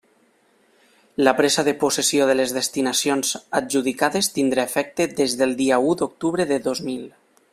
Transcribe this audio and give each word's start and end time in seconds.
La 1.27 1.33
presa 1.39 1.63
de 1.67 1.73
possessió 1.83 2.27
de 2.29 2.35
les 2.39 2.53
destinacions 2.55 3.35
adjudicades 3.61 4.31
tindrà 4.39 4.67
efecte 4.73 5.09
des 5.23 5.39
del 5.43 5.57
dia 5.63 5.81
u 5.91 5.95
d'octubre 6.01 6.51
de 6.55 6.61
dos 6.69 6.85
mil. 6.91 7.07